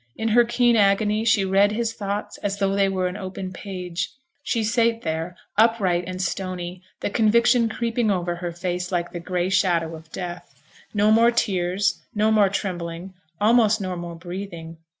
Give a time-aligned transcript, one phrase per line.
[0.15, 4.11] In her keen agony she read his thoughts as though they were an open page;
[4.41, 9.49] she sate there, upright and stony, the conviction creeping over her face like the grey
[9.49, 10.59] shadow of death.
[10.91, 14.77] No more tears, no more trembling, almost no more breathing.